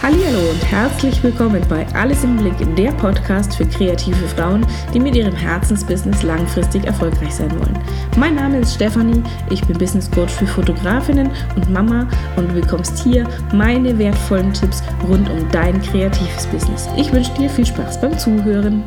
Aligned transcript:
Hallo 0.00 0.50
und 0.52 0.70
herzlich 0.70 1.20
willkommen 1.24 1.60
bei 1.68 1.84
Alles 1.92 2.22
im 2.22 2.36
Blick, 2.36 2.54
der 2.76 2.92
Podcast 2.92 3.56
für 3.56 3.66
kreative 3.66 4.28
Frauen, 4.28 4.64
die 4.94 5.00
mit 5.00 5.16
ihrem 5.16 5.34
Herzensbusiness 5.34 6.22
langfristig 6.22 6.84
erfolgreich 6.84 7.34
sein 7.34 7.50
wollen. 7.58 7.76
Mein 8.16 8.36
Name 8.36 8.60
ist 8.60 8.76
Stefanie, 8.76 9.24
ich 9.50 9.60
bin 9.66 9.76
Business 9.76 10.08
Coach 10.08 10.32
für 10.32 10.46
Fotografinnen 10.46 11.32
und 11.56 11.72
Mama 11.72 12.06
und 12.36 12.48
du 12.48 12.60
bekommst 12.60 13.02
hier 13.02 13.26
meine 13.52 13.98
wertvollen 13.98 14.52
Tipps 14.52 14.84
rund 15.08 15.28
um 15.30 15.50
dein 15.50 15.82
kreatives 15.82 16.46
Business. 16.46 16.88
Ich 16.96 17.12
wünsche 17.12 17.34
dir 17.34 17.50
viel 17.50 17.66
Spaß 17.66 18.00
beim 18.00 18.16
Zuhören. 18.16 18.84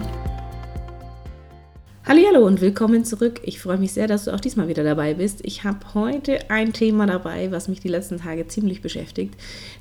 Hallo 2.33 2.45
und 2.47 2.61
willkommen 2.61 3.03
zurück. 3.03 3.41
Ich 3.43 3.59
freue 3.59 3.77
mich 3.77 3.91
sehr, 3.91 4.07
dass 4.07 4.23
du 4.23 4.33
auch 4.33 4.39
diesmal 4.39 4.69
wieder 4.69 4.85
dabei 4.85 5.15
bist. 5.15 5.41
Ich 5.43 5.65
habe 5.65 5.93
heute 5.93 6.49
ein 6.49 6.71
Thema 6.71 7.05
dabei, 7.05 7.51
was 7.51 7.67
mich 7.67 7.81
die 7.81 7.89
letzten 7.89 8.19
Tage 8.19 8.47
ziemlich 8.47 8.81
beschäftigt, 8.81 9.35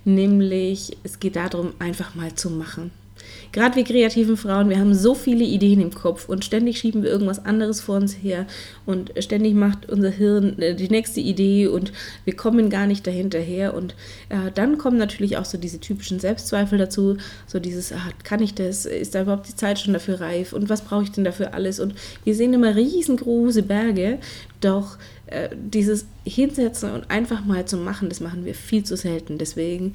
nämlich 0.05 0.97
es 1.05 1.21
geht 1.21 1.37
darum, 1.37 1.75
einfach 1.79 2.17
mal 2.17 2.35
zu 2.35 2.51
machen. 2.51 2.91
Gerade 3.53 3.77
wir 3.77 3.85
kreativen 3.85 4.37
Frauen, 4.37 4.69
wir 4.69 4.79
haben 4.79 4.95
so 4.95 5.15
viele 5.15 5.45
Ideen 5.45 5.81
im 5.81 5.95
Kopf 5.95 6.29
und 6.29 6.45
ständig 6.45 6.79
schieben 6.79 7.03
wir 7.03 7.11
irgendwas 7.11 7.45
anderes 7.45 7.81
vor 7.81 7.97
uns 7.97 8.13
her 8.15 8.47
und 8.87 9.13
ständig 9.19 9.55
macht 9.55 9.89
unser 9.89 10.11
Hirn 10.11 10.59
äh, 10.61 10.75
die 10.75 10.89
nächste 10.89 11.21
Idee 11.21 11.67
und 11.67 11.93
wir 12.25 12.37
kommen 12.37 12.71
gar 12.71 12.87
nicht 12.87 13.07
dahinterher. 13.07 13.75
Und 13.75 13.95
äh, 14.29 14.51
dann 14.55 14.79
kommen 14.79 14.99
natürlich 14.99 15.37
auch 15.37 15.45
so 15.45 15.59
diese 15.59 15.81
typischen 15.81 16.21
Selbstzweifel 16.21 16.79
dazu, 16.79 17.17
so 17.47 17.59
dieses, 17.59 17.93
ah, 17.93 18.11
kann 18.25 18.43
ich 18.43 18.55
das, 18.55 18.87
ist 18.87 19.15
da 19.15 19.23
überhaupt 19.23 19.49
die 19.49 19.57
Zeit 19.57 19.79
schon 19.79 19.93
dafür 19.93 20.21
reif 20.21 20.53
und 20.53 20.69
was 20.69 20.83
brauche 20.83 21.05
ich 21.05 21.13
denn 21.13 21.25
dafür 21.25 21.55
alles? 21.55 21.81
Und 21.81 21.95
wir 22.25 22.35
sehen 22.35 22.55
immer 22.55 22.77
riesengroße 22.77 23.63
Berge, 23.63 24.19
doch 24.61 24.99
äh, 25.27 25.49
dieses 25.55 26.07
Hinsetzen 26.25 26.91
und 26.93 27.11
einfach 27.11 27.45
mal 27.45 27.65
zu 27.65 27.77
machen, 27.77 28.09
das 28.09 28.21
machen 28.21 28.45
wir 28.45 28.55
viel 28.55 28.85
zu 28.85 28.97
selten. 28.97 29.39
Deswegen 29.39 29.95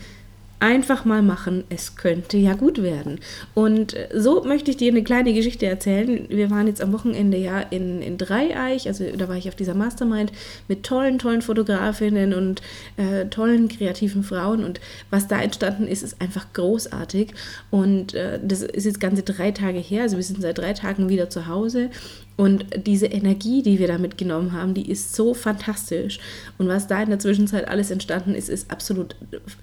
Einfach 0.59 1.03
mal 1.03 1.21
machen, 1.21 1.65
es 1.69 1.97
könnte 1.97 2.37
ja 2.37 2.53
gut 2.53 2.81
werden. 2.81 3.19
Und 3.53 3.95
so 4.13 4.43
möchte 4.43 4.71
ich 4.71 4.77
dir 4.77 4.89
eine 4.89 5.03
kleine 5.03 5.33
Geschichte 5.33 5.65
erzählen. 5.65 6.27
Wir 6.29 6.49
waren 6.49 6.67
jetzt 6.67 6.81
am 6.81 6.93
Wochenende 6.93 7.37
ja 7.37 7.59
in, 7.59 8.01
in 8.01 8.17
Dreieich, 8.17 8.87
also 8.87 9.03
da 9.17 9.27
war 9.27 9.35
ich 9.35 9.49
auf 9.49 9.55
dieser 9.55 9.73
Mastermind 9.73 10.31
mit 10.69 10.83
tollen, 10.83 11.19
tollen 11.19 11.41
Fotografinnen 11.41 12.33
und 12.33 12.61
äh, 12.95 13.25
tollen 13.25 13.67
kreativen 13.67 14.23
Frauen. 14.23 14.63
Und 14.63 14.79
was 15.09 15.27
da 15.27 15.41
entstanden 15.41 15.87
ist, 15.87 16.03
ist 16.03 16.21
einfach 16.21 16.47
großartig. 16.53 17.33
Und 17.69 18.13
äh, 18.13 18.39
das 18.41 18.61
ist 18.61 18.85
jetzt 18.85 19.01
ganze 19.01 19.23
drei 19.23 19.51
Tage 19.51 19.79
her, 19.79 20.03
also 20.03 20.15
wir 20.15 20.23
sind 20.23 20.41
seit 20.41 20.57
drei 20.57 20.73
Tagen 20.73 21.09
wieder 21.09 21.29
zu 21.29 21.47
Hause. 21.47 21.89
Und 22.37 22.65
diese 22.85 23.05
Energie, 23.05 23.61
die 23.61 23.79
wir 23.79 23.87
da 23.87 23.97
mitgenommen 23.97 24.51
haben, 24.51 24.73
die 24.73 24.89
ist 24.89 25.15
so 25.15 25.33
fantastisch. 25.33 26.19
Und 26.57 26.67
was 26.67 26.87
da 26.87 27.01
in 27.01 27.09
der 27.09 27.19
Zwischenzeit 27.19 27.67
alles 27.67 27.91
entstanden 27.91 28.35
ist, 28.35 28.49
ist 28.49 28.71
absolut 28.71 29.15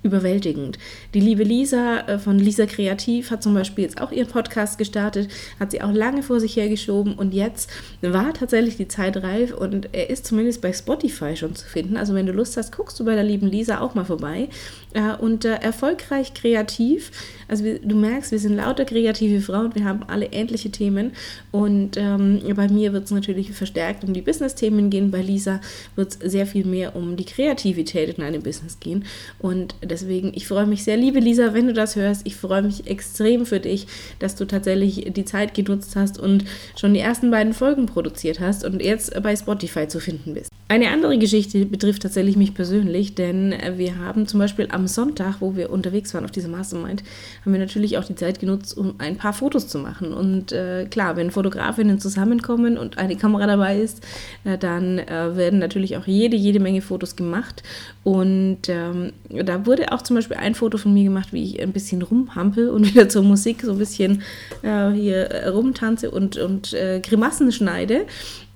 überwältigend. 0.03 0.79
Die 1.13 1.21
liebe 1.21 1.43
Lisa 1.43 2.01
äh, 2.07 2.19
von 2.19 2.39
Lisa 2.39 2.65
Kreativ 2.67 3.31
hat 3.31 3.43
zum 3.43 3.53
Beispiel 3.55 3.85
jetzt 3.85 4.01
auch 4.01 4.11
ihren 4.11 4.29
Podcast 4.29 4.79
gestartet, 4.79 5.29
hat 5.61 5.71
sie 5.71 5.83
auch 5.83 5.93
lange 5.93 6.23
vor 6.23 6.41
sich 6.41 6.57
hergeschoben 6.57 7.15
und 7.15 7.35
jetzt 7.35 7.71
war 8.01 8.33
tatsächlich 8.33 8.77
die 8.77 8.89
Zeit 8.89 9.19
reif 9.19 9.53
und 9.53 9.91
er 9.93 10.09
ist 10.09 10.27
zumindest 10.27 10.63
bei 10.63 10.73
Spotify 10.73 11.37
schon 11.37 11.55
zu 11.55 11.67
finden. 11.67 11.97
Also 11.97 12.15
wenn 12.15 12.27
du 12.27 12.33
Lust 12.33 12.57
hast, 12.57 12.75
guckst 12.75 12.99
du 12.99 13.05
bei 13.05 13.15
der 13.15 13.25
lieben 13.25 13.49
Lisa 13.49 13.81
auch 13.81 13.95
mal 13.95 14.05
vorbei. 14.05 14.49
Äh, 14.95 15.15
und 15.17 15.45
äh, 15.45 15.55
erfolgreich 15.57 16.35
kreativ, 16.35 17.11
also 17.49 17.65
du 17.65 17.97
merkst, 17.97 18.33
wir 18.33 18.39
sind 18.39 18.57
lauter 18.57 18.85
kreative 18.85 19.41
Frauen, 19.41 19.75
wir 19.75 19.85
haben 19.85 20.03
alle 20.07 20.27
ähnliche 20.27 20.71
Themen 20.71 21.13
und 21.51 21.97
ähm, 21.97 22.41
bei 22.63 22.69
mir 22.73 22.93
wird 22.93 23.07
es 23.07 23.11
natürlich 23.11 23.51
verstärkt 23.51 24.05
um 24.05 24.13
die 24.13 24.23
Business-Themen 24.23 24.89
gehen. 24.89 25.11
Bei 25.11 25.21
Lisa 25.21 25.61
wird 25.97 26.17
es 26.23 26.31
sehr 26.31 26.47
viel 26.47 26.65
mehr 26.65 26.95
um 26.95 27.17
die 27.17 27.25
Kreativität 27.25 28.17
in 28.17 28.23
einem 28.23 28.41
Business 28.41 28.79
gehen. 28.79 29.05
Und 29.41 29.75
deswegen, 29.83 30.31
ich 30.33 30.47
freue 30.47 30.67
mich 30.67 30.85
sehr, 30.85 30.97
liebe 30.97 31.19
Lisa, 31.19 31.55
wenn 31.55 31.67
du 31.67 31.73
das 31.73 31.97
hörst. 31.97 32.25
Ich 32.25 32.37
freue 32.37 32.63
mich 32.63 32.87
extrem 32.87 33.47
für 33.47 33.59
dich, 33.59 33.89
dass 34.21 34.37
du 34.37 34.45
tatsächlich 34.45 35.13
die 35.13 35.25
Zeit 35.25 35.55
genutzt 35.55 35.97
hast 35.97 36.21
und 36.21 36.45
schon 36.77 36.95
die 36.95 37.01
ersten 37.01 37.33
beiden 37.33 37.53
Folgen 37.53 37.87
produziert 37.87 38.39
hast 38.39 38.65
und 38.65 38.81
jetzt 38.81 39.21
bei 39.25 39.35
Spotify 39.35 39.89
zu 39.89 39.99
finden 39.99 40.35
bist. 40.35 40.53
Eine 40.73 40.89
andere 40.89 41.19
Geschichte 41.19 41.67
betrifft 41.67 42.01
tatsächlich 42.01 42.39
mich 42.39 42.55
persönlich, 42.55 43.15
denn 43.15 43.55
wir 43.77 43.99
haben 43.99 44.27
zum 44.27 44.41
Beispiel 44.41 44.69
am 44.71 44.87
Sonntag, 44.87 45.37
wo 45.41 45.55
wir 45.55 45.69
unterwegs 45.69 46.15
waren 46.15 46.25
auf 46.25 46.31
dieser 46.31 46.49
Mastermind, 46.49 47.03
haben 47.45 47.53
wir 47.53 47.61
natürlich 47.61 47.99
auch 47.99 48.05
die 48.05 48.15
Zeit 48.15 48.41
genutzt, 48.41 48.79
um 48.79 48.95
ein 48.97 49.19
paar 49.19 49.35
Fotos 49.35 49.69
zu 49.69 49.79
machen. 49.79 50.15
Und 50.15 50.53
äh, 50.53 50.87
klar, 50.87 51.17
wenn 51.17 51.31
Fotografinnen 51.31 51.99
zusammenkommen, 52.01 52.53
kommen 52.53 52.79
und 52.79 52.97
eine 52.97 53.17
Kamera 53.17 53.47
dabei 53.47 53.79
ist, 53.81 54.03
äh, 54.45 54.57
dann 54.57 54.99
äh, 54.99 55.37
werden 55.37 55.59
natürlich 55.59 55.97
auch 55.97 56.07
jede, 56.07 56.37
jede 56.37 56.61
Menge 56.61 56.81
Fotos 56.81 57.17
gemacht. 57.17 57.63
Und 58.03 58.69
ähm, 58.69 59.13
da 59.29 59.67
wurde 59.67 59.93
auch 59.93 60.03
zum 60.03 60.17
Beispiel 60.17 60.37
ein 60.37 60.55
Foto 60.55 60.79
von 60.79 60.95
mir 60.95 61.05
gemacht, 61.05 61.33
wie 61.33 61.45
ich 61.45 61.63
ein 61.63 61.73
bisschen 61.73 62.01
rumhampel 62.01 62.71
und 62.71 62.87
wieder 62.95 63.09
zur 63.09 63.25
Musik 63.25 63.63
so 63.63 63.73
ein 63.73 63.79
bisschen 63.79 64.23
äh, 64.63 64.91
hier 64.91 65.51
rumtanze 65.53 66.11
und, 66.11 66.37
und 66.37 66.73
äh, 66.73 67.01
Grimassen 67.01 67.53
schneide. 67.53 68.07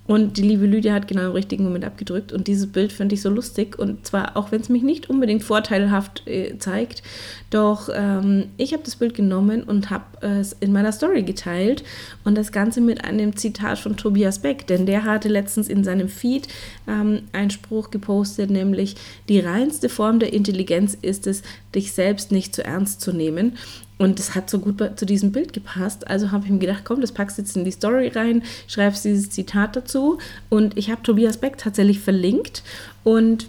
Und 0.06 0.36
die 0.36 0.42
liebe 0.42 0.66
Lydia 0.66 0.94
hat 0.94 1.08
genau 1.08 1.22
im 1.26 1.32
richtigen 1.32 1.64
Moment 1.64 1.84
abgedrückt. 1.84 2.32
Und 2.32 2.46
dieses 2.46 2.70
Bild 2.70 2.92
fand 2.92 3.12
ich 3.12 3.22
so 3.22 3.28
lustig. 3.28 3.78
Und 3.78 4.06
zwar, 4.06 4.36
auch 4.36 4.52
wenn 4.52 4.60
es 4.60 4.68
mich 4.68 4.82
nicht 4.82 5.10
unbedingt 5.10 5.42
vorteilhaft 5.42 6.26
äh, 6.26 6.58
zeigt, 6.58 7.02
doch 7.50 7.88
ähm, 7.92 8.46
ich 8.56 8.72
habe 8.72 8.82
das 8.84 8.96
Bild 8.96 9.14
genommen 9.14 9.62
und 9.62 9.90
habe 9.90 10.04
es 10.20 10.52
in 10.60 10.72
meiner 10.72 10.92
Story 10.92 11.22
geteilt. 11.22 11.82
Und 12.24 12.36
das 12.36 12.52
Ganze 12.52 12.80
mit 12.80 13.04
einem 13.04 13.36
Zitat 13.36 13.78
von 13.78 13.96
Tobias 13.96 14.38
Beck. 14.38 14.66
Denn 14.66 14.86
der 14.86 15.04
hatte 15.04 15.28
letztens 15.28 15.68
in 15.68 15.82
seinem 15.82 16.08
Feed 16.08 16.48
ähm, 16.86 17.22
einen 17.32 17.50
Spruch 17.50 17.90
gepostet, 17.90 18.50
nämlich, 18.50 18.96
die 19.28 19.40
reinste 19.40 19.88
Form 19.88 20.20
der 20.20 20.32
Intelligenz 20.32 20.96
ist 21.00 21.26
es, 21.26 21.42
dich 21.76 21.92
selbst 21.92 22.32
nicht 22.32 22.54
zu 22.54 22.64
ernst 22.64 23.00
zu 23.00 23.12
nehmen. 23.12 23.56
Und 23.98 24.18
das 24.18 24.34
hat 24.34 24.50
so 24.50 24.58
gut 24.58 24.82
zu 24.98 25.06
diesem 25.06 25.32
Bild 25.32 25.52
gepasst. 25.52 26.06
Also 26.08 26.30
habe 26.30 26.44
ich 26.44 26.50
mir 26.50 26.58
gedacht, 26.58 26.84
komm, 26.84 27.00
das 27.00 27.12
packst 27.12 27.38
du 27.38 27.42
jetzt 27.42 27.56
in 27.56 27.64
die 27.64 27.70
Story 27.70 28.08
rein, 28.08 28.42
schreibst 28.66 29.04
dieses 29.04 29.30
Zitat 29.30 29.76
dazu. 29.76 30.18
Und 30.50 30.76
ich 30.76 30.90
habe 30.90 31.02
Tobias 31.02 31.38
Beck 31.38 31.56
tatsächlich 31.56 32.00
verlinkt. 32.00 32.62
Und 33.04 33.48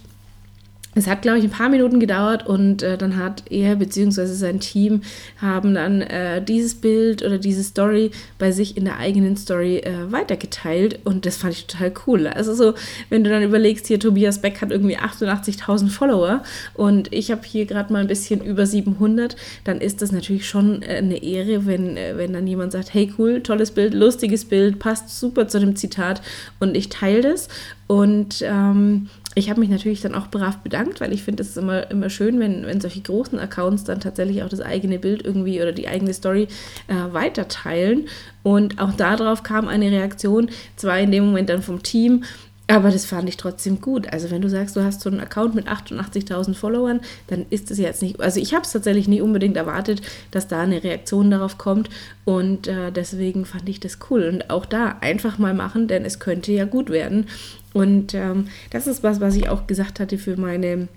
es 0.97 1.07
hat, 1.07 1.21
glaube 1.21 1.37
ich, 1.37 1.43
ein 1.43 1.49
paar 1.49 1.69
Minuten 1.69 1.99
gedauert 1.99 2.45
und 2.45 2.83
äh, 2.83 2.97
dann 2.97 3.17
hat 3.17 3.43
er 3.49 3.75
bzw. 3.75 4.25
sein 4.25 4.59
Team 4.59 5.01
haben 5.41 5.73
dann 5.73 6.01
äh, 6.01 6.41
dieses 6.41 6.75
Bild 6.75 7.23
oder 7.23 7.37
diese 7.37 7.63
Story 7.63 8.11
bei 8.39 8.51
sich 8.51 8.77
in 8.77 8.85
der 8.85 8.97
eigenen 8.97 9.37
Story 9.37 9.77
äh, 9.77 10.11
weitergeteilt 10.11 10.99
und 11.03 11.25
das 11.25 11.37
fand 11.37 11.53
ich 11.53 11.67
total 11.67 11.93
cool. 12.05 12.27
Also 12.27 12.53
so, 12.53 12.73
wenn 13.09 13.23
du 13.23 13.29
dann 13.29 13.43
überlegst, 13.43 13.87
hier 13.87 13.99
Tobias 13.99 14.41
Beck 14.41 14.61
hat 14.61 14.71
irgendwie 14.71 14.97
88.000 14.97 15.89
Follower 15.89 16.43
und 16.73 17.13
ich 17.13 17.31
habe 17.31 17.41
hier 17.45 17.65
gerade 17.65 17.91
mal 17.91 17.99
ein 17.99 18.07
bisschen 18.07 18.41
über 18.41 18.65
700, 18.65 19.35
dann 19.63 19.81
ist 19.81 20.01
das 20.01 20.11
natürlich 20.11 20.47
schon 20.47 20.81
äh, 20.81 20.97
eine 20.97 21.21
Ehre, 21.21 21.65
wenn, 21.65 21.97
äh, 21.97 22.17
wenn 22.17 22.33
dann 22.33 22.47
jemand 22.47 22.71
sagt, 22.71 22.93
hey 22.93 23.13
cool, 23.17 23.41
tolles 23.41 23.71
Bild, 23.71 23.93
lustiges 23.93 24.45
Bild, 24.45 24.79
passt 24.79 25.19
super 25.19 25.47
zu 25.47 25.59
dem 25.59 25.75
Zitat 25.75 26.21
und 26.59 26.75
ich 26.75 26.89
teile 26.89 27.21
das 27.21 27.49
und 27.87 28.41
ähm, 28.41 29.09
ich 29.33 29.49
habe 29.49 29.59
mich 29.59 29.69
natürlich 29.69 30.01
dann 30.01 30.15
auch 30.15 30.27
brav 30.27 30.57
bedankt, 30.57 30.99
weil 30.99 31.13
ich 31.13 31.23
finde, 31.23 31.43
es 31.43 31.49
ist 31.49 31.57
immer, 31.57 31.89
immer 31.89 32.09
schön, 32.09 32.39
wenn, 32.39 32.65
wenn 32.65 32.81
solche 32.81 33.01
großen 33.01 33.39
Accounts 33.39 33.85
dann 33.85 33.99
tatsächlich 33.99 34.43
auch 34.43 34.49
das 34.49 34.61
eigene 34.61 34.99
Bild 34.99 35.23
irgendwie 35.23 35.61
oder 35.61 35.71
die 35.71 35.87
eigene 35.87 36.13
Story 36.13 36.47
äh, 36.87 37.13
weiter 37.13 37.47
teilen. 37.47 38.07
Und 38.43 38.79
auch 38.79 38.93
darauf 38.93 39.43
kam 39.43 39.67
eine 39.67 39.91
Reaktion, 39.91 40.49
zwar 40.75 40.99
in 40.99 41.11
dem 41.11 41.27
Moment 41.27 41.49
dann 41.49 41.61
vom 41.61 41.83
Team, 41.83 42.23
aber 42.67 42.91
das 42.91 43.05
fand 43.05 43.29
ich 43.29 43.37
trotzdem 43.37 43.79
gut. 43.79 44.11
Also 44.11 44.29
wenn 44.29 44.41
du 44.41 44.49
sagst, 44.49 44.75
du 44.75 44.83
hast 44.83 45.01
so 45.01 45.09
einen 45.09 45.21
Account 45.21 45.55
mit 45.55 45.67
88.000 45.67 46.53
Followern, 46.53 46.99
dann 47.27 47.45
ist 47.49 47.71
es 47.71 47.77
jetzt 47.77 48.01
nicht, 48.01 48.19
also 48.19 48.39
ich 48.39 48.53
habe 48.53 48.63
es 48.63 48.73
tatsächlich 48.73 49.07
nicht 49.07 49.21
unbedingt 49.21 49.55
erwartet, 49.55 50.01
dass 50.31 50.47
da 50.47 50.61
eine 50.61 50.83
Reaktion 50.83 51.31
darauf 51.31 51.57
kommt 51.57 51.89
und 52.25 52.67
äh, 52.67 52.91
deswegen 52.91 53.45
fand 53.45 53.69
ich 53.69 53.79
das 53.79 53.99
cool. 54.09 54.23
Und 54.27 54.49
auch 54.49 54.65
da 54.65 54.97
einfach 54.99 55.37
mal 55.37 55.53
machen, 55.53 55.87
denn 55.87 56.03
es 56.03 56.19
könnte 56.19 56.51
ja 56.51 56.65
gut 56.65 56.89
werden. 56.89 57.27
Und 57.73 58.13
ähm, 58.13 58.47
das 58.71 58.87
ist 58.87 59.03
was, 59.03 59.21
was 59.21 59.35
ich 59.35 59.49
auch 59.49 59.67
gesagt 59.67 59.99
hatte 59.99 60.17
für 60.17 60.35
meine 60.35 60.89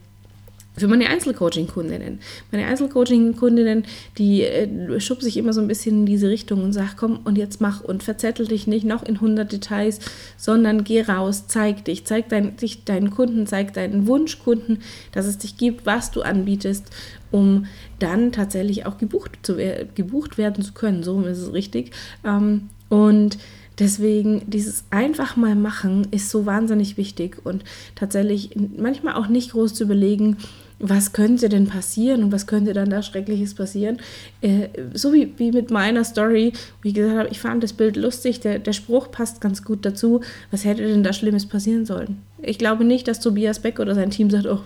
für 0.76 0.88
meine 0.88 1.08
Einzelcoaching-Kundinnen. 1.08 2.20
Meine 2.52 2.66
Einzelcoaching-Kundinnen, 2.66 3.84
die 4.18 4.42
äh, 4.42 5.00
schubse 5.00 5.28
ich 5.28 5.36
immer 5.36 5.52
so 5.52 5.60
ein 5.60 5.68
bisschen 5.68 6.00
in 6.00 6.06
diese 6.06 6.28
Richtung 6.28 6.62
und 6.62 6.72
sage, 6.72 6.90
komm 6.96 7.20
und 7.24 7.36
jetzt 7.36 7.60
mach 7.60 7.82
und 7.82 8.02
verzettel 8.02 8.46
dich 8.46 8.66
nicht 8.66 8.84
noch 8.84 9.02
in 9.02 9.16
100 9.16 9.50
Details, 9.50 9.98
sondern 10.36 10.84
geh 10.84 11.02
raus, 11.02 11.44
zeig 11.48 11.84
dich, 11.84 12.04
zeig 12.04 12.28
dein, 12.28 12.56
dich 12.56 12.84
deinen 12.84 13.10
Kunden, 13.10 13.46
zeig 13.46 13.74
deinen 13.74 14.06
Wunschkunden, 14.06 14.78
dass 15.12 15.26
es 15.26 15.38
dich 15.38 15.56
gibt, 15.56 15.86
was 15.86 16.12
du 16.12 16.22
anbietest, 16.22 16.86
um 17.30 17.66
dann 17.98 18.32
tatsächlich 18.32 18.86
auch 18.86 18.96
gebucht, 18.96 19.38
zu, 19.42 19.56
gebucht 19.94 20.38
werden 20.38 20.64
zu 20.64 20.72
können. 20.72 21.02
So 21.02 21.20
ist 21.22 21.38
es 21.38 21.52
richtig. 21.52 21.92
Ähm, 22.24 22.70
und 22.88 23.38
Deswegen 23.80 24.42
dieses 24.46 24.84
einfach 24.90 25.36
mal 25.36 25.54
machen 25.54 26.06
ist 26.10 26.28
so 26.28 26.44
wahnsinnig 26.44 26.98
wichtig 26.98 27.38
und 27.44 27.64
tatsächlich 27.94 28.50
manchmal 28.76 29.14
auch 29.14 29.26
nicht 29.26 29.52
groß 29.52 29.74
zu 29.74 29.84
überlegen, 29.84 30.36
was 30.80 31.12
könnte 31.12 31.48
denn 31.50 31.66
passieren 31.66 32.24
und 32.24 32.32
was 32.32 32.46
könnte 32.46 32.72
dann 32.72 32.88
da 32.88 33.02
Schreckliches 33.02 33.54
passieren. 33.54 33.98
Äh, 34.40 34.68
so 34.94 35.12
wie, 35.12 35.32
wie 35.36 35.52
mit 35.52 35.70
meiner 35.70 36.04
Story, 36.04 36.52
wo 36.82 36.88
ich 36.88 36.94
gesagt 36.94 37.16
habe, 37.16 37.28
ich 37.30 37.38
fand 37.38 37.62
das 37.62 37.74
Bild 37.74 37.96
lustig, 37.96 38.40
der, 38.40 38.58
der 38.58 38.72
Spruch 38.72 39.10
passt 39.10 39.42
ganz 39.42 39.62
gut 39.62 39.84
dazu. 39.84 40.22
Was 40.50 40.64
hätte 40.64 40.86
denn 40.86 41.02
da 41.02 41.12
Schlimmes 41.12 41.46
passieren 41.46 41.84
sollen? 41.84 42.22
Ich 42.42 42.58
glaube 42.58 42.84
nicht, 42.84 43.08
dass 43.08 43.20
Tobias 43.20 43.60
Beck 43.60 43.78
oder 43.78 43.94
sein 43.94 44.10
Team 44.10 44.30
sagt, 44.30 44.46
oh, 44.46 44.60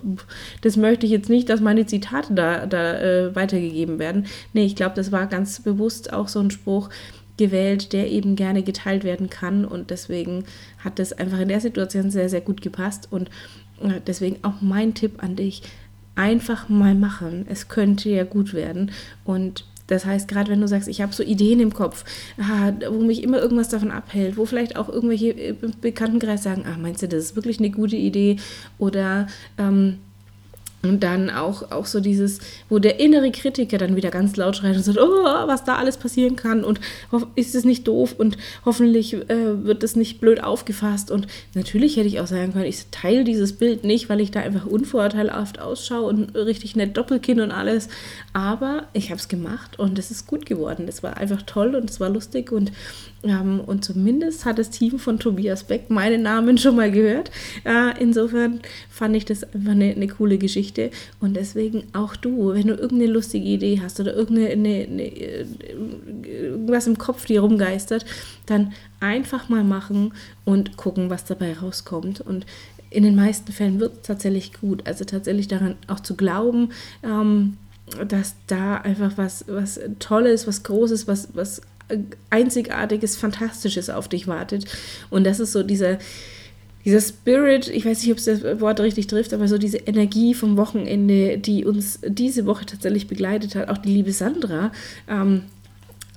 das 0.61 0.77
möchte 0.77 1.05
ich 1.05 1.11
jetzt 1.11 1.29
nicht, 1.29 1.49
dass 1.49 1.59
meine 1.59 1.85
Zitate 1.85 2.33
da, 2.33 2.65
da 2.65 2.97
äh, 2.97 3.35
weitergegeben 3.35 3.99
werden. 3.99 4.25
Nee, 4.53 4.65
ich 4.65 4.77
glaube, 4.77 4.95
das 4.95 5.11
war 5.11 5.27
ganz 5.27 5.59
bewusst 5.59 6.13
auch 6.13 6.29
so 6.29 6.39
ein 6.39 6.51
Spruch, 6.51 6.89
gewählt, 7.37 7.93
der 7.93 8.09
eben 8.09 8.35
gerne 8.35 8.63
geteilt 8.63 9.03
werden 9.03 9.29
kann. 9.29 9.65
Und 9.65 9.89
deswegen 9.89 10.45
hat 10.79 10.99
das 10.99 11.13
einfach 11.13 11.39
in 11.39 11.49
der 11.49 11.61
Situation 11.61 12.11
sehr, 12.11 12.29
sehr 12.29 12.41
gut 12.41 12.61
gepasst. 12.61 13.07
Und 13.11 13.29
äh, 13.81 14.01
deswegen 14.05 14.37
auch 14.43 14.61
mein 14.61 14.93
Tipp 14.93 15.23
an 15.23 15.35
dich, 15.35 15.61
einfach 16.15 16.69
mal 16.69 16.95
machen. 16.95 17.45
Es 17.49 17.67
könnte 17.67 18.09
ja 18.09 18.23
gut 18.23 18.53
werden. 18.53 18.91
Und 19.25 19.65
das 19.87 20.05
heißt, 20.05 20.27
gerade 20.27 20.49
wenn 20.51 20.61
du 20.61 20.67
sagst, 20.67 20.87
ich 20.87 21.01
habe 21.01 21.13
so 21.13 21.21
Ideen 21.21 21.59
im 21.59 21.73
Kopf, 21.73 22.05
ah, 22.39 22.71
wo 22.89 23.01
mich 23.01 23.21
immer 23.21 23.39
irgendwas 23.39 23.69
davon 23.69 23.91
abhält, 23.91 24.35
wo 24.37 24.45
vielleicht 24.45 24.77
auch 24.77 24.89
irgendwelche 24.89 25.29
äh, 25.29 25.55
Bekanntenkreis 25.81 26.41
sagen, 26.41 26.65
ah, 26.65 26.77
meinst 26.77 27.03
du, 27.03 27.07
das 27.07 27.25
ist 27.25 27.35
wirklich 27.35 27.59
eine 27.59 27.69
gute 27.69 27.95
Idee? 27.95 28.37
Oder 28.79 29.27
ähm, 29.57 29.99
und 30.85 31.03
dann 31.03 31.29
auch, 31.29 31.71
auch 31.71 31.85
so 31.85 31.99
dieses, 31.99 32.39
wo 32.69 32.79
der 32.79 32.99
innere 32.99 33.31
Kritiker 33.31 33.77
dann 33.77 33.95
wieder 33.95 34.11
ganz 34.11 34.35
laut 34.35 34.55
schreit 34.55 34.75
und 34.75 34.83
sagt, 34.83 34.99
oh, 34.99 35.23
was 35.23 35.63
da 35.63 35.75
alles 35.75 35.97
passieren 35.97 36.35
kann 36.35 36.63
und 36.63 36.79
ist 37.35 37.55
es 37.55 37.65
nicht 37.65 37.87
doof 37.87 38.15
und 38.17 38.37
hoffentlich 38.65 39.13
äh, 39.13 39.63
wird 39.63 39.83
es 39.83 39.95
nicht 39.95 40.19
blöd 40.19 40.43
aufgefasst. 40.43 41.11
Und 41.11 41.27
natürlich 41.53 41.97
hätte 41.97 42.07
ich 42.07 42.19
auch 42.19 42.27
sagen 42.27 42.53
können, 42.53 42.65
ich 42.65 42.85
teile 42.91 43.23
dieses 43.23 43.53
Bild 43.53 43.83
nicht, 43.83 44.09
weil 44.09 44.21
ich 44.21 44.31
da 44.31 44.41
einfach 44.41 44.65
unvorteilhaft 44.65 45.59
ausschaue 45.59 46.03
und 46.03 46.35
richtig 46.35 46.75
nett 46.75 46.97
Doppelkinn 46.97 47.41
und 47.41 47.51
alles. 47.51 47.89
Aber 48.33 48.87
ich 48.93 49.09
habe 49.09 49.19
es 49.19 49.27
gemacht 49.27 49.79
und 49.79 49.99
es 49.99 50.11
ist 50.11 50.27
gut 50.27 50.45
geworden. 50.45 50.85
Es 50.87 51.03
war 51.03 51.17
einfach 51.17 51.41
toll 51.43 51.75
und 51.75 51.89
es 51.89 51.99
war 51.99 52.09
lustig 52.09 52.51
und 52.51 52.71
ähm, 53.25 53.59
und 53.59 53.83
zumindest 53.83 54.45
hat 54.45 54.59
das 54.59 54.69
Team 54.69 54.99
von 54.99 55.19
Tobias 55.19 55.63
Beck 55.63 55.89
meinen 55.89 56.21
Namen 56.21 56.57
schon 56.57 56.75
mal 56.75 56.91
gehört. 56.91 57.31
Äh, 57.63 57.99
insofern 57.99 58.61
fand 58.89 59.15
ich 59.15 59.25
das 59.25 59.43
einfach 59.43 59.71
eine, 59.71 59.91
eine, 59.91 60.07
coole 60.07 60.37
Geschichte. 60.37 60.74
Und 61.19 61.35
deswegen 61.35 61.83
auch 61.93 62.15
du, 62.15 62.53
wenn 62.53 62.67
du 62.67 62.73
irgendeine 62.73 63.11
lustige 63.11 63.45
Idee 63.45 63.79
hast 63.81 63.99
oder 63.99 64.13
irgendeine, 64.13 64.49
eine, 64.49 64.87
eine, 64.87 65.07
irgendwas 66.25 66.87
im 66.87 66.97
Kopf 66.97 67.25
dir 67.25 67.41
rumgeistert, 67.41 68.05
dann 68.45 68.73
einfach 68.99 69.49
mal 69.49 69.63
machen 69.63 70.13
und 70.43 70.77
gucken, 70.77 71.09
was 71.09 71.25
dabei 71.25 71.53
rauskommt. 71.53 72.21
Und 72.21 72.45
in 72.89 73.03
den 73.03 73.15
meisten 73.15 73.51
Fällen 73.51 73.79
wird 73.79 73.93
es 73.97 74.01
tatsächlich 74.03 74.53
gut. 74.53 74.85
Also 74.85 75.05
tatsächlich 75.05 75.47
daran 75.47 75.75
auch 75.87 75.99
zu 75.99 76.15
glauben, 76.15 76.69
ähm, 77.03 77.57
dass 78.07 78.35
da 78.47 78.77
einfach 78.77 79.13
was, 79.17 79.45
was 79.47 79.79
Tolles, 79.99 80.47
was 80.47 80.63
Großes, 80.63 81.07
was, 81.07 81.29
was 81.33 81.61
Einzigartiges, 82.29 83.15
Fantastisches 83.15 83.89
auf 83.89 84.07
dich 84.07 84.27
wartet. 84.27 84.65
Und 85.09 85.23
das 85.25 85.39
ist 85.39 85.51
so 85.51 85.61
dieser, 85.61 85.99
dieser 86.85 87.01
Spirit, 87.01 87.67
ich 87.67 87.85
weiß 87.85 88.01
nicht, 88.01 88.11
ob 88.11 88.19
es 88.19 88.25
das 88.25 88.61
Wort 88.61 88.79
richtig 88.79 89.07
trifft, 89.07 89.33
aber 89.33 89.47
so 89.47 89.57
diese 89.57 89.77
Energie 89.77 90.35
vom 90.35 90.55
Wochenende, 90.55 91.39
die 91.39 91.65
uns 91.65 91.99
diese 92.07 92.45
Woche 92.45 92.65
tatsächlich 92.65 93.07
begleitet 93.07 93.55
hat. 93.55 93.69
Auch 93.69 93.79
die 93.79 93.89
liebe 93.89 94.11
Sandra 94.11 94.71
ähm, 95.09 95.41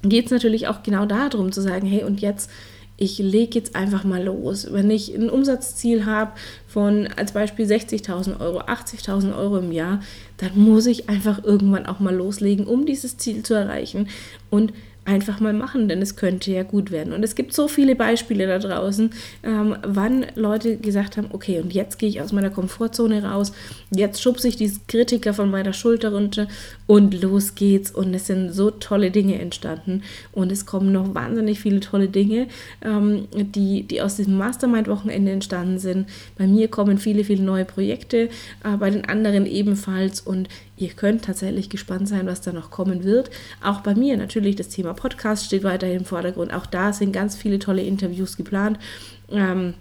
geht 0.04 0.28
es 0.28 0.32
natürlich 0.32 0.70
auch 0.70 0.84
genau 0.84 1.06
darum 1.06 1.52
zu 1.52 1.60
sagen, 1.60 1.86
hey, 1.86 2.06
und 2.06 2.22
jetzt, 2.22 2.50
ich 2.96 3.18
lege 3.18 3.60
jetzt 3.60 3.76
einfach 3.76 4.06
mal 4.06 4.24
los. 4.24 4.72
Wenn 4.72 4.90
ich 4.90 5.14
ein 5.14 5.30
Umsatzziel 5.30 6.06
habe 6.06 6.32
von 6.66 7.10
als 7.18 7.34
Beispiel 7.34 7.66
60.000 7.66 8.40
Euro, 8.40 8.62
80.000 8.62 9.38
Euro 9.38 9.58
im 9.58 9.74
Jahr, 9.74 10.00
dann 10.38 10.58
muss 10.58 10.86
ich 10.86 11.10
einfach 11.10 11.44
irgendwann 11.44 11.86
auch 11.88 12.00
mal 12.00 12.16
loslegen, 12.16 12.68
um 12.68 12.86
dieses 12.86 13.18
Ziel 13.18 13.44
zu 13.44 13.54
erreichen. 13.54 14.08
Und 14.50 14.72
einfach 15.06 15.40
mal 15.40 15.54
machen, 15.54 15.88
denn 15.88 16.02
es 16.02 16.16
könnte 16.16 16.52
ja 16.52 16.64
gut 16.64 16.92
werden. 16.92 17.14
Und 17.14 17.24
es 17.24 17.36
gibt 17.36 17.54
so 17.54 17.68
viele 17.68 17.96
Beispiele 17.96 18.48
da 18.48 18.60
draußen, 18.60 19.10
ähm, 19.44 19.76
wann 19.86 20.26
Leute 20.36 20.78
gesagt 20.78 21.18
haben, 21.18 21.28
okay, 21.32 21.60
und 21.60 21.74
jetzt 21.74 22.00
gehe 22.00 22.10
ich 22.10 22.22
aus 22.22 22.32
meiner 22.32 22.50
Komfortzone 22.50 23.24
raus, 23.24 23.52
jetzt 23.92 24.22
schubse 24.22 24.48
ich 24.48 24.56
diese 24.56 24.80
Kritiker 24.88 25.34
von 25.34 25.52
meiner 25.52 25.74
Schulter 25.74 26.14
runter 26.14 26.48
und 26.88 27.22
los 27.22 27.56
geht's. 27.56 27.92
Und 27.92 28.14
es 28.14 28.28
sind 28.28 28.52
so 28.52 28.72
tolle 28.72 29.12
Dinge 29.12 29.40
entstanden 29.40 30.04
und 30.32 30.52
es 30.52 30.66
kommen 30.66 30.92
noch 30.92 31.14
wahnsinnig 31.14 31.60
viele 31.60 31.82
tolle 31.82 32.08
Dinge, 32.08 32.48
ähm, 32.82 33.28
die, 33.34 33.84
die 33.84 34.02
aus 34.02 34.16
diesem 34.16 34.38
Mastermind-Wochenende 34.38 35.32
entstanden 35.32 35.80
sind. 35.80 36.08
Bei 36.38 36.48
mir 36.48 36.68
kommen 36.70 36.98
viele, 36.98 37.24
viele 37.24 37.44
neue 37.44 37.66
Projekte, 37.66 38.30
äh, 38.64 38.78
bei 38.80 38.90
den 38.90 39.06
anderen 39.06 39.46
ebenfalls 39.46 40.22
und 40.22 40.48
ihr 40.84 40.94
könnt 40.94 41.26
tatsächlich 41.26 41.70
gespannt 41.70 42.08
sein, 42.08 42.26
was 42.26 42.42
da 42.42 42.52
noch 42.52 42.70
kommen 42.70 43.04
wird. 43.04 43.32
Auch 43.64 43.82
bei 43.82 43.96
mir 43.96 44.18
natürlich 44.18 44.56
das 44.56 44.70
Thema 44.70 44.94
Podcast 44.94 45.46
steht 45.46 45.64
weiterhin 45.64 46.00
im 46.00 46.06
Vordergrund. 46.06 46.54
Auch 46.54 46.66
da 46.66 46.94
sind 46.94 47.14
ganz 47.14 47.36
viele 47.36 47.60
tolle 47.60 47.84
Interviews 47.84 48.38
geplant. 48.38 48.78
Ähm, 49.30 49.74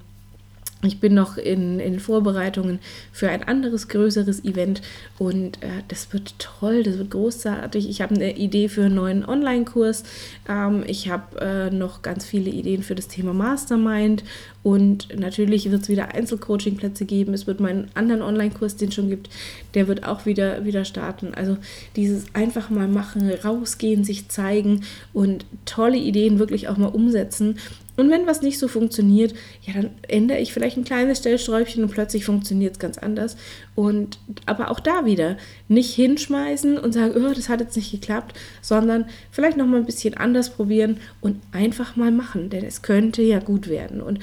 ich 0.84 0.98
bin 0.98 1.14
noch 1.14 1.36
in, 1.36 1.78
in 1.78 2.00
Vorbereitungen 2.00 2.80
für 3.12 3.28
ein 3.28 3.44
anderes, 3.44 3.86
größeres 3.88 4.44
Event 4.44 4.82
und 5.18 5.62
äh, 5.62 5.68
das 5.88 6.12
wird 6.12 6.34
toll, 6.38 6.82
das 6.82 6.98
wird 6.98 7.10
großartig. 7.10 7.88
Ich 7.88 8.02
habe 8.02 8.14
eine 8.16 8.36
Idee 8.36 8.68
für 8.68 8.84
einen 8.84 8.96
neuen 8.96 9.24
Online-Kurs. 9.24 10.02
Ähm, 10.48 10.82
ich 10.86 11.08
habe 11.08 11.40
äh, 11.40 11.70
noch 11.70 12.02
ganz 12.02 12.24
viele 12.24 12.50
Ideen 12.50 12.82
für 12.82 12.96
das 12.96 13.06
Thema 13.06 13.32
Mastermind 13.32 14.24
und 14.64 15.08
natürlich 15.16 15.70
wird 15.70 15.82
es 15.82 15.88
wieder 15.88 16.14
Einzelcoaching-Plätze 16.14 17.04
geben. 17.04 17.32
Es 17.32 17.46
wird 17.46 17.60
meinen 17.60 17.88
anderen 17.94 18.22
Online-Kurs, 18.22 18.76
den 18.76 18.88
es 18.88 18.94
schon 18.94 19.08
gibt, 19.08 19.30
der 19.74 19.86
wird 19.86 20.04
auch 20.04 20.26
wieder, 20.26 20.64
wieder 20.64 20.84
starten. 20.84 21.32
Also 21.34 21.58
dieses 21.94 22.24
einfach 22.34 22.70
mal 22.70 22.88
machen, 22.88 23.30
rausgehen, 23.44 24.02
sich 24.02 24.28
zeigen 24.28 24.82
und 25.12 25.46
tolle 25.64 25.96
Ideen 25.96 26.40
wirklich 26.40 26.68
auch 26.68 26.76
mal 26.76 26.86
umsetzen. 26.86 27.58
Und 27.96 28.10
wenn 28.10 28.26
was 28.26 28.40
nicht 28.40 28.58
so 28.58 28.68
funktioniert, 28.68 29.34
ja, 29.62 29.74
dann 29.74 29.90
ändere 30.08 30.38
ich 30.38 30.52
vielleicht 30.52 30.76
ein 30.76 30.84
kleines 30.84 31.18
Stellsträubchen 31.18 31.84
und 31.84 31.90
plötzlich 31.90 32.24
funktioniert 32.24 32.74
es 32.74 32.78
ganz 32.78 32.96
anders. 32.98 33.36
Und 33.74 34.18
aber 34.46 34.70
auch 34.70 34.80
da 34.80 35.04
wieder 35.04 35.36
nicht 35.68 35.94
hinschmeißen 35.94 36.78
und 36.78 36.92
sagen, 36.92 37.14
oh, 37.16 37.34
das 37.34 37.48
hat 37.48 37.60
jetzt 37.60 37.76
nicht 37.76 37.90
geklappt, 37.90 38.38
sondern 38.62 39.06
vielleicht 39.30 39.56
noch 39.56 39.66
mal 39.66 39.78
ein 39.78 39.86
bisschen 39.86 40.16
anders 40.16 40.50
probieren 40.50 40.98
und 41.20 41.36
einfach 41.52 41.96
mal 41.96 42.10
machen, 42.10 42.48
denn 42.48 42.64
es 42.64 42.82
könnte 42.82 43.22
ja 43.22 43.40
gut 43.40 43.68
werden. 43.68 44.00
Und 44.00 44.20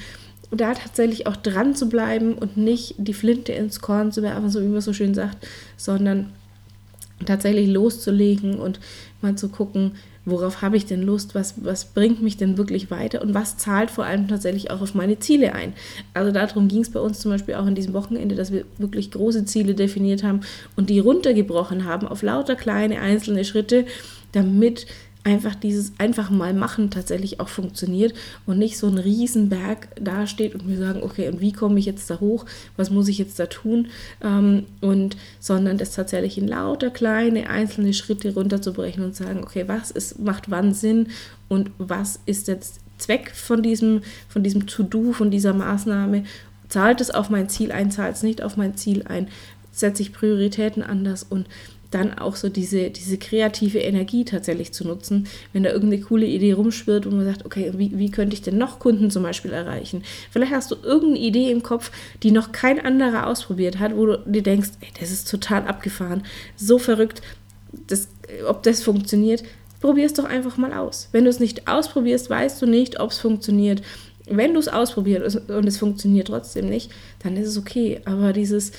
da 0.50 0.74
tatsächlich 0.74 1.28
auch 1.28 1.36
dran 1.36 1.76
zu 1.76 1.88
bleiben 1.88 2.34
und 2.34 2.56
nicht 2.56 2.96
die 2.98 3.14
Flinte 3.14 3.52
ins 3.52 3.80
Korn 3.80 4.10
zu 4.10 4.22
werfen, 4.22 4.50
so 4.50 4.60
wie 4.60 4.66
man 4.66 4.80
so 4.80 4.92
schön 4.92 5.14
sagt, 5.14 5.46
sondern 5.76 6.32
tatsächlich 7.24 7.68
loszulegen 7.68 8.58
und 8.58 8.80
mal 9.20 9.36
zu 9.36 9.48
gucken, 9.48 9.92
worauf 10.24 10.62
habe 10.62 10.76
ich 10.76 10.86
denn 10.86 11.02
Lust, 11.02 11.34
was, 11.34 11.54
was 11.64 11.86
bringt 11.86 12.22
mich 12.22 12.36
denn 12.36 12.58
wirklich 12.58 12.90
weiter 12.90 13.22
und 13.22 13.34
was 13.34 13.56
zahlt 13.56 13.90
vor 13.90 14.04
allem 14.04 14.28
tatsächlich 14.28 14.70
auch 14.70 14.80
auf 14.80 14.94
meine 14.94 15.18
Ziele 15.18 15.54
ein. 15.54 15.72
Also 16.12 16.30
darum 16.30 16.68
ging 16.68 16.82
es 16.82 16.90
bei 16.90 17.00
uns 17.00 17.20
zum 17.20 17.30
Beispiel 17.30 17.54
auch 17.54 17.66
in 17.66 17.74
diesem 17.74 17.94
Wochenende, 17.94 18.34
dass 18.34 18.52
wir 18.52 18.64
wirklich 18.78 19.10
große 19.10 19.46
Ziele 19.46 19.74
definiert 19.74 20.22
haben 20.22 20.40
und 20.76 20.90
die 20.90 20.98
runtergebrochen 20.98 21.84
haben 21.84 22.06
auf 22.06 22.22
lauter 22.22 22.54
kleine 22.54 23.00
einzelne 23.00 23.44
Schritte, 23.44 23.86
damit 24.32 24.86
einfach 25.30 25.54
dieses 25.54 25.92
einfach 25.98 26.30
mal 26.30 26.52
machen 26.52 26.90
tatsächlich 26.90 27.40
auch 27.40 27.48
funktioniert 27.48 28.14
und 28.46 28.58
nicht 28.58 28.78
so 28.78 28.88
ein 28.88 28.98
Riesenberg 28.98 29.88
dasteht 30.00 30.54
und 30.54 30.68
wir 30.68 30.76
sagen, 30.76 31.02
okay, 31.02 31.28
und 31.28 31.40
wie 31.40 31.52
komme 31.52 31.78
ich 31.78 31.86
jetzt 31.86 32.10
da 32.10 32.20
hoch, 32.20 32.46
was 32.76 32.90
muss 32.90 33.08
ich 33.08 33.18
jetzt 33.18 33.38
da 33.38 33.46
tun? 33.46 33.88
Ähm, 34.22 34.64
und 34.80 35.16
sondern 35.38 35.78
das 35.78 35.94
tatsächlich 35.94 36.36
in 36.36 36.48
lauter 36.48 36.90
kleine 36.90 37.48
einzelne 37.48 37.94
Schritte 37.94 38.34
runterzubrechen 38.34 39.04
und 39.04 39.16
sagen, 39.16 39.42
okay, 39.42 39.64
was 39.66 39.90
ist, 39.90 40.18
macht 40.18 40.50
wann 40.50 40.74
Sinn 40.74 41.08
und 41.48 41.70
was 41.78 42.20
ist 42.26 42.48
jetzt 42.48 42.80
Zweck 42.98 43.32
von 43.34 43.62
diesem, 43.62 44.02
von 44.28 44.42
diesem 44.42 44.66
To-Do, 44.66 45.12
von 45.12 45.30
dieser 45.30 45.54
Maßnahme, 45.54 46.24
zahlt 46.68 47.00
es 47.00 47.10
auf 47.10 47.30
mein 47.30 47.48
Ziel 47.48 47.72
ein, 47.72 47.90
zahlt 47.90 48.16
es 48.16 48.22
nicht 48.22 48.42
auf 48.42 48.56
mein 48.56 48.76
Ziel 48.76 49.04
ein, 49.04 49.28
setze 49.72 50.02
ich 50.02 50.12
Prioritäten 50.12 50.82
anders 50.82 51.24
und 51.28 51.46
dann 51.90 52.16
auch 52.16 52.36
so 52.36 52.48
diese, 52.48 52.90
diese 52.90 53.18
kreative 53.18 53.78
Energie 53.78 54.24
tatsächlich 54.24 54.72
zu 54.72 54.86
nutzen, 54.86 55.26
wenn 55.52 55.64
da 55.64 55.70
irgendeine 55.70 56.02
coole 56.02 56.26
Idee 56.26 56.52
rumschwirrt 56.52 57.06
und 57.06 57.16
man 57.16 57.26
sagt, 57.26 57.44
okay, 57.44 57.72
wie, 57.76 57.98
wie 57.98 58.10
könnte 58.10 58.34
ich 58.34 58.42
denn 58.42 58.58
noch 58.58 58.78
Kunden 58.78 59.10
zum 59.10 59.22
Beispiel 59.22 59.52
erreichen? 59.52 60.04
Vielleicht 60.30 60.52
hast 60.52 60.70
du 60.70 60.76
irgendeine 60.82 61.18
Idee 61.18 61.50
im 61.50 61.62
Kopf, 61.62 61.90
die 62.22 62.30
noch 62.30 62.52
kein 62.52 62.84
anderer 62.84 63.26
ausprobiert 63.26 63.78
hat, 63.78 63.96
wo 63.96 64.06
du 64.06 64.18
dir 64.24 64.42
denkst, 64.42 64.70
ey, 64.80 64.88
das 65.00 65.10
ist 65.10 65.28
total 65.28 65.66
abgefahren, 65.66 66.22
so 66.56 66.78
verrückt, 66.78 67.22
das, 67.86 68.08
ob 68.46 68.62
das 68.62 68.82
funktioniert. 68.82 69.42
Probier 69.80 70.06
es 70.06 70.14
doch 70.14 70.24
einfach 70.24 70.56
mal 70.58 70.74
aus. 70.74 71.08
Wenn 71.12 71.24
du 71.24 71.30
es 71.30 71.40
nicht 71.40 71.66
ausprobierst, 71.66 72.28
weißt 72.28 72.60
du 72.60 72.66
nicht, 72.66 73.00
ob 73.00 73.10
es 73.10 73.18
funktioniert. 73.18 73.82
Wenn 74.26 74.54
du 74.54 74.60
es 74.60 74.68
ausprobierst 74.68 75.48
und 75.48 75.66
es 75.66 75.78
funktioniert 75.78 76.28
trotzdem 76.28 76.68
nicht, 76.68 76.90
dann 77.22 77.36
ist 77.36 77.48
es 77.48 77.56
okay. 77.56 78.00
Aber 78.04 78.32
dieses, 78.32 78.72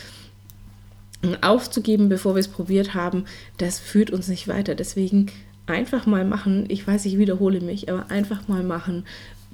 aufzugeben, 1.41 2.09
bevor 2.09 2.35
wir 2.35 2.39
es 2.39 2.47
probiert 2.47 2.93
haben, 2.93 3.25
das 3.57 3.79
führt 3.79 4.11
uns 4.11 4.27
nicht 4.27 4.47
weiter. 4.47 4.75
Deswegen 4.75 5.27
einfach 5.67 6.05
mal 6.05 6.25
machen. 6.25 6.65
Ich 6.69 6.85
weiß, 6.85 7.05
ich 7.05 7.17
wiederhole 7.17 7.61
mich, 7.61 7.91
aber 7.91 8.09
einfach 8.09 8.47
mal 8.47 8.63
machen 8.63 9.05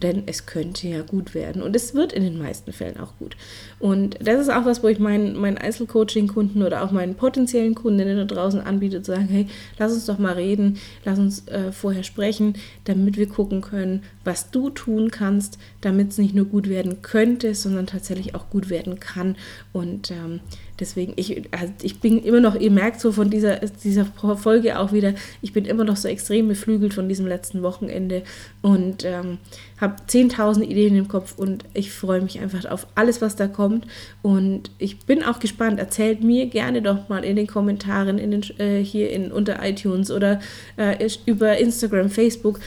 denn 0.01 0.23
es 0.27 0.45
könnte 0.45 0.87
ja 0.87 1.01
gut 1.01 1.33
werden. 1.33 1.61
Und 1.61 1.75
es 1.75 1.95
wird 1.95 2.13
in 2.13 2.23
den 2.23 2.37
meisten 2.37 2.71
Fällen 2.71 2.99
auch 2.99 3.17
gut. 3.17 3.35
Und 3.79 4.17
das 4.21 4.39
ist 4.39 4.49
auch 4.49 4.65
was, 4.65 4.83
wo 4.83 4.87
ich 4.87 4.99
meinen, 4.99 5.35
meinen 5.39 5.57
Einzelcoaching-Kunden 5.57 6.61
oder 6.61 6.83
auch 6.83 6.91
meinen 6.91 7.15
potenziellen 7.15 7.73
Kundinnen 7.73 8.17
da 8.17 8.25
draußen 8.25 8.61
anbiete, 8.61 9.01
zu 9.01 9.13
sagen, 9.13 9.27
hey, 9.27 9.47
lass 9.79 9.93
uns 9.93 10.05
doch 10.05 10.19
mal 10.19 10.33
reden, 10.33 10.77
lass 11.03 11.17
uns 11.17 11.47
äh, 11.47 11.71
vorher 11.71 12.03
sprechen, 12.03 12.53
damit 12.85 13.17
wir 13.17 13.27
gucken 13.27 13.61
können, 13.61 14.03
was 14.23 14.51
du 14.51 14.69
tun 14.69 15.09
kannst, 15.09 15.57
damit 15.81 16.11
es 16.11 16.17
nicht 16.19 16.35
nur 16.35 16.45
gut 16.45 16.69
werden 16.69 17.01
könnte, 17.01 17.55
sondern 17.55 17.87
tatsächlich 17.87 18.35
auch 18.35 18.49
gut 18.49 18.69
werden 18.69 18.99
kann. 18.99 19.35
Und 19.73 20.11
ähm, 20.11 20.41
deswegen, 20.79 21.13
ich, 21.15 21.43
also 21.51 21.73
ich 21.81 21.99
bin 21.99 22.23
immer 22.23 22.39
noch, 22.39 22.55
ihr 22.55 22.71
merkt 22.71 22.99
so 23.01 23.11
von 23.11 23.29
dieser, 23.29 23.57
dieser 23.83 24.05
Folge 24.05 24.79
auch 24.79 24.91
wieder, 24.91 25.13
ich 25.41 25.53
bin 25.53 25.65
immer 25.65 25.83
noch 25.83 25.97
so 25.97 26.07
extrem 26.07 26.47
beflügelt 26.47 26.93
von 26.93 27.09
diesem 27.09 27.27
letzten 27.27 27.63
Wochenende 27.63 28.23
und 28.61 29.03
ähm, 29.05 29.37
habe 29.79 29.95
10.000 30.07 30.63
Ideen 30.63 30.95
im 30.95 31.07
Kopf 31.07 31.37
und 31.37 31.65
ich 31.73 31.91
freue 31.91 32.21
mich 32.21 32.39
einfach 32.39 32.65
auf 32.69 32.87
alles, 32.95 33.21
was 33.21 33.35
da 33.35 33.47
kommt. 33.47 33.85
Und 34.21 34.71
ich 34.77 34.99
bin 34.99 35.23
auch 35.23 35.39
gespannt. 35.39 35.79
Erzählt 35.79 36.23
mir 36.23 36.47
gerne 36.47 36.81
doch 36.81 37.09
mal 37.09 37.23
in 37.23 37.35
den 37.35 37.47
Kommentaren, 37.47 38.17
in 38.17 38.31
den, 38.31 38.43
äh, 38.59 38.83
hier 38.83 39.11
in, 39.11 39.31
unter 39.31 39.63
iTunes 39.63 40.09
oder 40.09 40.39
äh, 40.77 41.07
über 41.25 41.57
Instagram, 41.57 42.09
Facebook, 42.09 42.59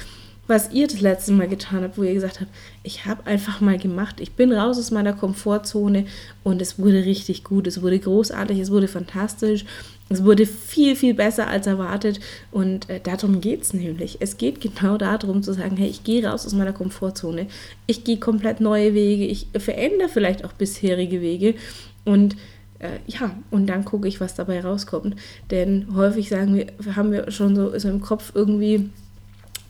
was 0.50 0.73
ihr 0.73 0.88
das 0.88 1.00
letzte 1.00 1.33
Mal 1.33 1.49
getan 1.49 1.85
habt, 1.85 1.97
wo 1.97 2.02
ihr 2.02 2.12
gesagt 2.12 2.40
habt, 2.40 2.50
ich 2.83 3.07
habe 3.07 3.25
einfach 3.25 3.61
mal 3.61 3.78
gemacht, 3.78 4.21
ich 4.21 4.33
bin 4.33 4.52
raus 4.52 4.78
aus 4.78 4.90
meiner 4.90 5.12
Komfortzone 5.12 6.07
und 6.42 6.61
es 6.61 6.78
wurde 6.78 7.04
richtig 7.04 7.45
gut, 7.45 7.69
es 7.69 7.80
wurde 7.80 8.00
großartig, 8.00 8.59
es 8.59 8.71
wurde 8.73 8.88
fantastisch, 8.88 9.64
es 10.09 10.25
wurde 10.25 10.45
viel, 10.47 10.97
viel 10.97 11.14
besser 11.14 11.47
als 11.47 11.69
erwartet 11.69 12.19
und 12.50 12.90
äh, 12.90 12.99
darum 13.00 13.40
geht 13.40 13.62
es 13.62 13.73
nämlich. 13.73 14.19
Es 14.21 14.38
geht 14.38 14.61
genau 14.61 14.99
darum 14.99 15.45
zu 15.45 15.52
sagen, 15.52 15.76
hey, 15.76 15.88
ich 15.88 16.02
gehe 16.02 16.26
raus 16.26 16.45
aus 16.45 16.52
meiner 16.52 16.73
Komfortzone, 16.73 17.47
ich 17.87 18.02
gehe 18.02 18.19
komplett 18.19 18.61
neue 18.61 18.92
Wege, 18.92 19.26
ich 19.26 19.47
verändere 19.57 20.09
vielleicht 20.09 20.45
auch 20.45 20.52
bisherige 20.52 21.21
Wege 21.21 21.54
und 22.04 22.35
äh, 22.80 22.99
ja, 23.07 23.37
und 23.52 23.69
dann 23.69 23.85
gucke 23.85 24.09
ich, 24.09 24.21
was 24.21 24.35
dabei 24.35 24.61
rauskommt. 24.61 25.14
Denn 25.50 25.95
häufig 25.95 26.28
sagen 26.28 26.57
wir, 26.57 26.66
haben 26.97 27.12
wir 27.12 27.30
schon 27.30 27.54
so, 27.54 27.78
so 27.78 27.88
im 27.88 28.00
Kopf 28.00 28.33
irgendwie, 28.35 28.90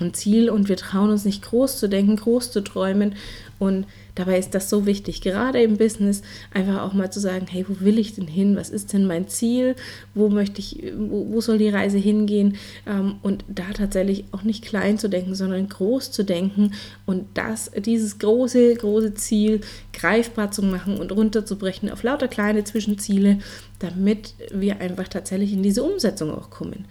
ein 0.01 0.15
Ziel 0.15 0.51
und 0.51 0.69
wir 0.69 0.77
trauen 0.77 1.11
uns 1.11 1.25
nicht 1.25 1.43
groß 1.43 1.79
zu 1.79 1.89
denken, 1.89 2.17
groß 2.17 2.51
zu 2.51 2.63
träumen. 2.63 3.15
Und 3.59 3.87
dabei 4.15 4.39
ist 4.39 4.55
das 4.55 4.71
so 4.71 4.87
wichtig, 4.87 5.21
gerade 5.21 5.63
im 5.63 5.77
Business, 5.77 6.23
einfach 6.53 6.81
auch 6.81 6.95
mal 6.95 7.13
zu 7.13 7.21
sagen, 7.21 7.47
hey, 7.47 7.67
wo 7.69 7.85
will 7.85 7.99
ich 7.99 8.15
denn 8.15 8.27
hin? 8.27 8.57
Was 8.57 8.71
ist 8.71 8.95
denn 8.95 9.07
mein 9.07 9.29
Ziel? 9.29 9.77
Wo 10.15 10.31
möchte 10.31 10.61
ich, 10.61 10.83
wo, 10.97 11.27
wo 11.31 11.43
soll 11.43 11.59
die 11.59 11.69
Reise 11.69 11.99
hingehen? 11.99 12.57
Ähm, 12.87 13.17
und 13.23 13.45
da 13.49 13.65
tatsächlich 13.75 14.25
auch 14.33 14.45
nicht 14.45 14.65
klein 14.65 14.99
zu 14.99 15.11
denken, 15.11 15.35
sondern 15.35 15.69
groß 15.69 16.11
zu 16.11 16.25
denken 16.25 16.73
und 17.05 17.27
das, 17.35 17.71
dieses 17.77 18.19
große, 18.19 18.77
große 18.77 19.13
Ziel 19.15 19.61
greifbar 19.93 20.51
zu 20.51 20.63
machen 20.63 20.97
und 20.97 21.13
runterzubrechen 21.13 21.91
auf 21.91 22.03
lauter 22.03 22.29
kleine 22.29 22.65
Zwischenziele, 22.65 23.41
damit 23.79 24.35
wir 24.53 24.81
einfach 24.81 25.09
tatsächlich 25.09 25.53
in 25.53 25.63
diese 25.63 25.83
Umsetzung 25.83 26.33
auch 26.33 26.49
kommen 26.49 26.87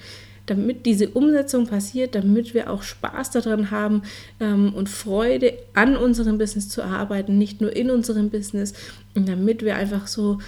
damit 0.50 0.86
diese 0.86 1.10
Umsetzung 1.10 1.68
passiert, 1.68 2.16
damit 2.16 2.54
wir 2.54 2.70
auch 2.70 2.84
Spaß 2.84 3.32
daran 3.32 3.72
haben 3.72 4.04
ähm, 4.40 4.74
und 4.74 4.90
Freude 4.90 5.54
an 5.74 5.96
unserem 5.96 6.38
Business 6.38 6.70
zu 6.70 6.84
arbeiten, 6.84 7.38
nicht 7.38 7.62
nur 7.62 7.76
in 7.76 7.90
unserem 7.90 8.30
Business, 8.30 8.74
damit 9.14 9.64
wir 9.64 9.76
einfach 9.76 10.08
so 10.08 10.40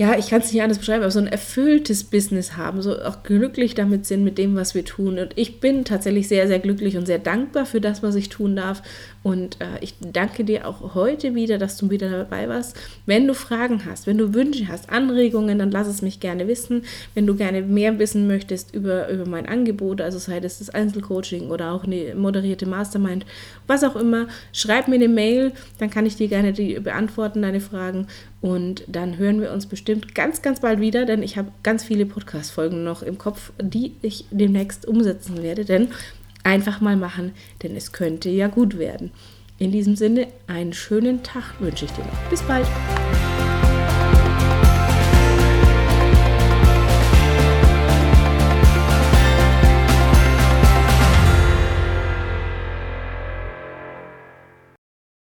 ja, 0.00 0.16
ich 0.16 0.30
kann 0.30 0.40
es 0.40 0.50
nicht 0.50 0.62
anders 0.62 0.78
beschreiben, 0.78 1.02
aber 1.02 1.10
so 1.10 1.18
ein 1.18 1.26
erfülltes 1.26 2.04
Business 2.04 2.56
haben, 2.56 2.80
so 2.80 2.98
auch 3.02 3.22
glücklich 3.22 3.74
damit 3.74 4.06
sind 4.06 4.24
mit 4.24 4.38
dem, 4.38 4.56
was 4.56 4.74
wir 4.74 4.82
tun. 4.82 5.18
Und 5.18 5.32
ich 5.36 5.60
bin 5.60 5.84
tatsächlich 5.84 6.26
sehr, 6.26 6.48
sehr 6.48 6.58
glücklich 6.58 6.96
und 6.96 7.04
sehr 7.04 7.18
dankbar 7.18 7.66
für 7.66 7.82
das, 7.82 8.02
was 8.02 8.14
ich 8.14 8.30
tun 8.30 8.56
darf. 8.56 8.82
Und 9.22 9.60
äh, 9.60 9.66
ich 9.82 9.96
danke 10.00 10.44
dir 10.44 10.66
auch 10.66 10.94
heute 10.94 11.34
wieder, 11.34 11.58
dass 11.58 11.76
du 11.76 11.90
wieder 11.90 12.08
dabei 12.08 12.48
warst. 12.48 12.78
Wenn 13.04 13.26
du 13.26 13.34
Fragen 13.34 13.82
hast, 13.84 14.06
wenn 14.06 14.16
du 14.16 14.32
Wünsche 14.32 14.68
hast, 14.68 14.88
Anregungen, 14.88 15.58
dann 15.58 15.70
lass 15.70 15.86
es 15.86 16.00
mich 16.00 16.18
gerne 16.18 16.48
wissen. 16.48 16.84
Wenn 17.14 17.26
du 17.26 17.34
gerne 17.34 17.60
mehr 17.60 17.98
wissen 17.98 18.26
möchtest 18.26 18.74
über, 18.74 19.10
über 19.10 19.28
mein 19.28 19.44
Angebot, 19.44 20.00
also 20.00 20.18
sei 20.18 20.38
es 20.38 20.60
das 20.60 20.70
Einzelcoaching 20.70 21.50
oder 21.50 21.72
auch 21.72 21.84
eine 21.84 22.14
moderierte 22.14 22.64
Mastermind, 22.64 23.26
was 23.66 23.84
auch 23.84 23.96
immer, 23.96 24.28
schreib 24.54 24.88
mir 24.88 24.94
eine 24.94 25.08
Mail, 25.08 25.52
dann 25.78 25.90
kann 25.90 26.06
ich 26.06 26.16
dir 26.16 26.28
gerne 26.28 26.54
die 26.54 26.80
beantworten, 26.80 27.42
deine 27.42 27.60
Fragen. 27.60 28.06
Und 28.40 28.84
dann 28.86 29.18
hören 29.18 29.40
wir 29.40 29.52
uns 29.52 29.66
bestimmt 29.66 30.14
ganz, 30.14 30.40
ganz 30.40 30.60
bald 30.60 30.80
wieder, 30.80 31.04
denn 31.04 31.22
ich 31.22 31.36
habe 31.36 31.52
ganz 31.62 31.84
viele 31.84 32.06
Podcast-Folgen 32.06 32.84
noch 32.84 33.02
im 33.02 33.18
Kopf, 33.18 33.52
die 33.60 33.94
ich 34.00 34.24
demnächst 34.30 34.86
umsetzen 34.86 35.42
werde. 35.42 35.64
Denn 35.64 35.88
einfach 36.42 36.80
mal 36.80 36.96
machen, 36.96 37.32
denn 37.62 37.76
es 37.76 37.92
könnte 37.92 38.30
ja 38.30 38.48
gut 38.48 38.78
werden. 38.78 39.10
In 39.58 39.72
diesem 39.72 39.94
Sinne, 39.94 40.28
einen 40.46 40.72
schönen 40.72 41.22
Tag 41.22 41.60
wünsche 41.60 41.84
ich 41.84 41.90
dir 41.92 42.04
noch. 42.04 42.30
Bis 42.30 42.42
bald. 42.42 42.66